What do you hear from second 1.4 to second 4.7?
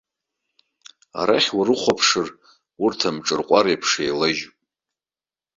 урыхәаԥшыр, урҭ амҿырҟәара еиԥш еилажьуп.